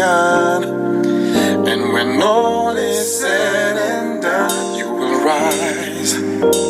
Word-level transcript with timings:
And 0.00 1.92
when 1.92 2.22
all 2.22 2.76
is 2.76 3.20
said 3.20 3.76
and 3.76 4.22
done, 4.22 4.78
you 4.78 4.90
will 4.90 5.24
rise 5.24 6.18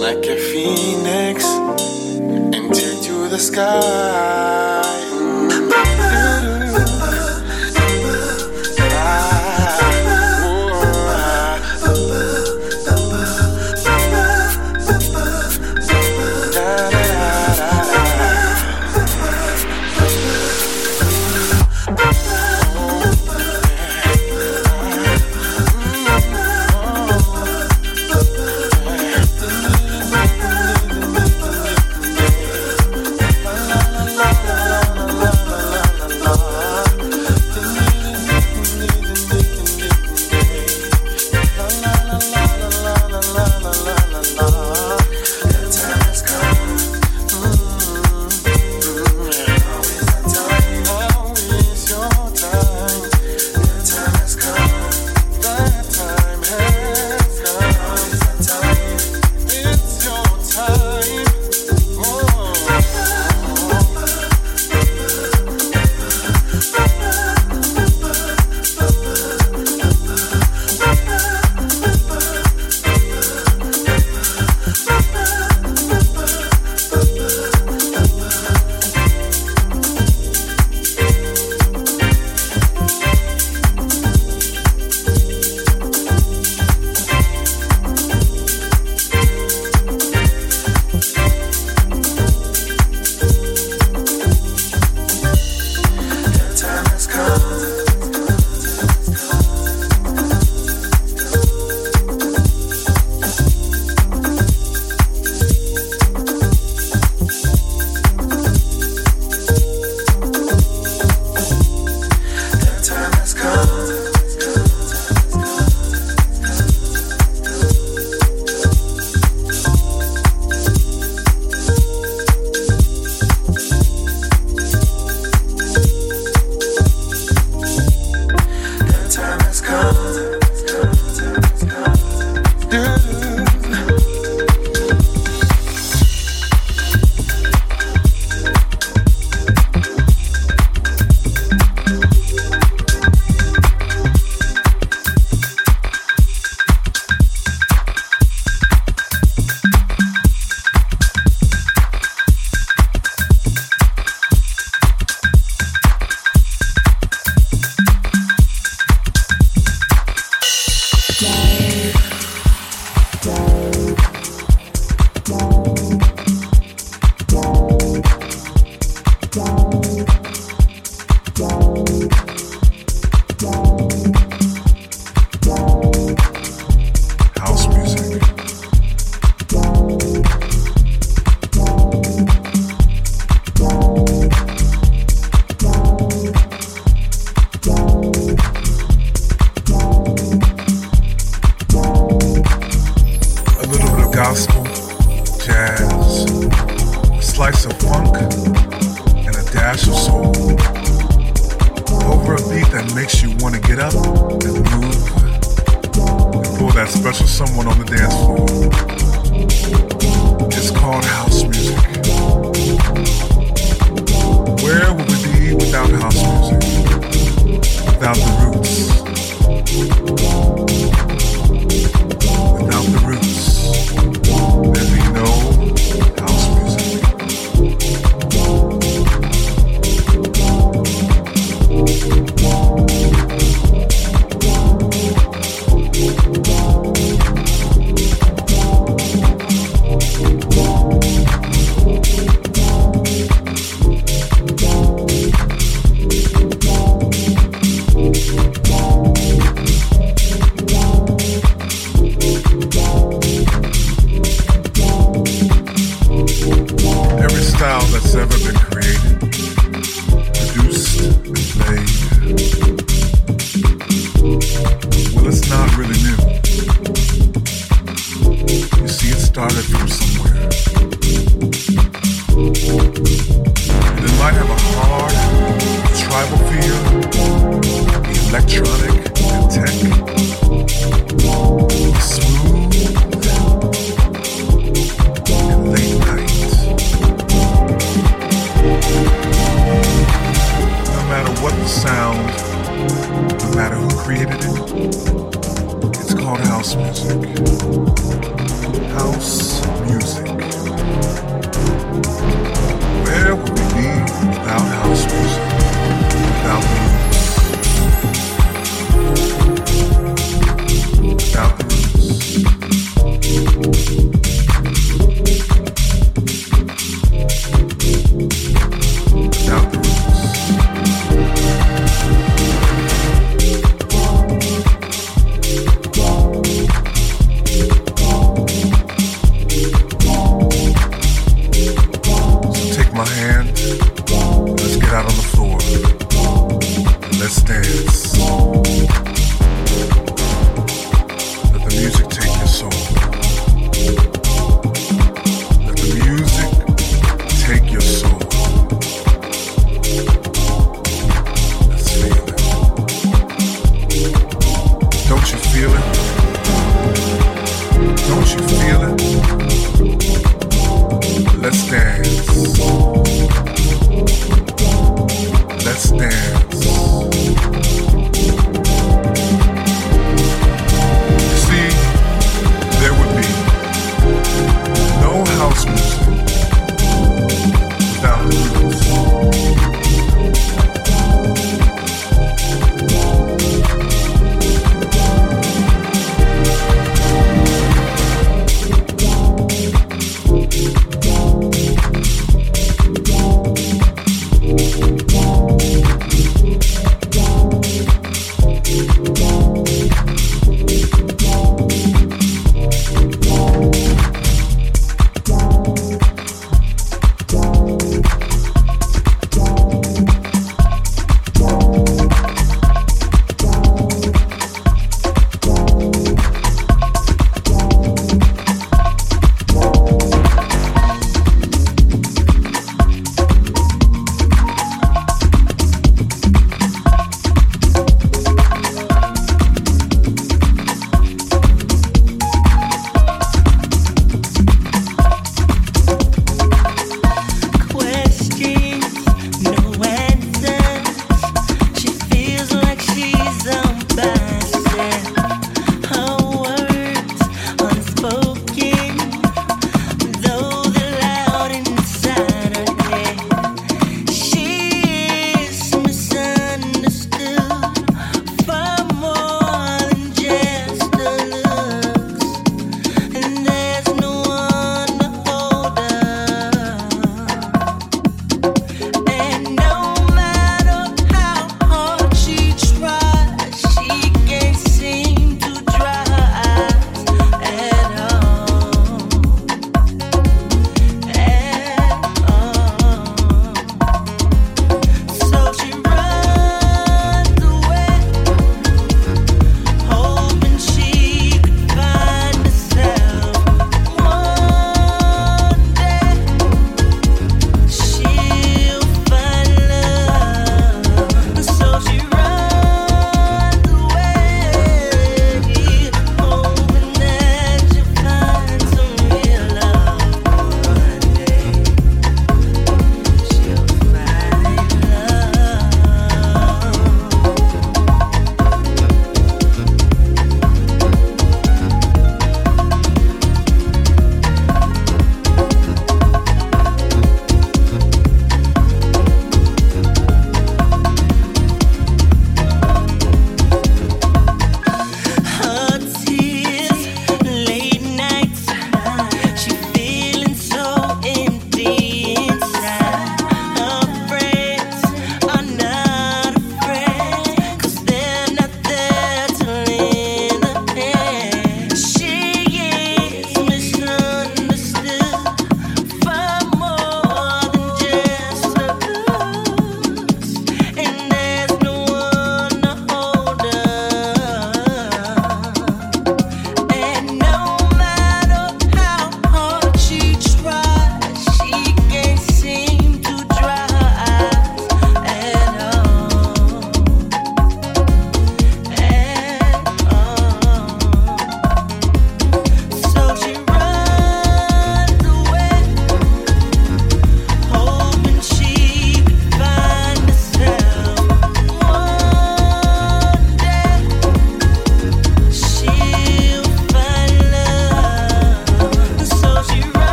like 0.00 0.26
a 0.26 0.36
phoenix 0.36 1.44
and 1.44 2.74
take 2.74 3.02
to 3.02 3.28
the 3.28 3.38
sky. 3.38 5.13